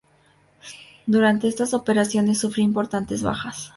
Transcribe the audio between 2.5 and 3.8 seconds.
importantes bajas.